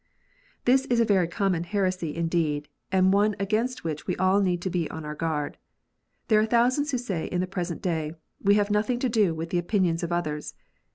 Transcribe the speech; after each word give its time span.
This 0.65 0.85
is 0.85 0.99
a 0.99 1.05
very 1.05 1.27
common 1.27 1.63
heresy 1.63 2.15
indeed, 2.15 2.67
and 2.91 3.13
one 3.13 3.35
against 3.39 3.83
which 3.83 4.07
we 4.07 4.15
all 4.15 4.41
need 4.41 4.59
to 4.63 4.69
be 4.71 4.89
on 4.89 5.05
our 5.05 5.13
guard. 5.13 5.59
There 6.27 6.39
are 6.39 6.45
thousands 6.47 6.89
who 6.89 6.97
say 6.97 7.27
in 7.27 7.39
the 7.39 7.45
present 7.45 7.83
day," 7.83 8.15
We 8.43 8.55
have 8.55 8.71
nothing 8.71 8.97
to 8.97 9.09
do 9.09 9.35
with 9.35 9.51
the 9.51 9.59
opinions 9.59 10.01
of 10.01 10.11
others. 10.11 10.55